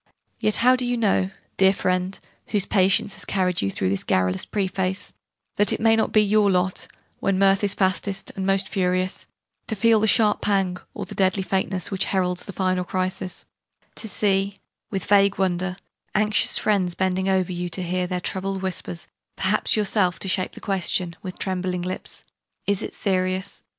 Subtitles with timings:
[0.39, 4.45] Yet how do you know dear friend, whose patience has carried you through this garrulous
[4.45, 5.13] preface
[5.57, 6.87] that it may not be your lot,
[7.19, 9.27] when mirth is fastest and most furious,
[9.67, 13.45] to feel the sharp pang, or the deadly faintness, which heralds the final crisis
[13.93, 14.59] to see,
[14.89, 15.77] with vague wonder,
[16.15, 19.05] anxious friends bending over you to hear their troubled whispers
[19.35, 22.23] perhaps yourself to shape the question, with trembling lips,
[22.65, 23.63] "Is it serious?"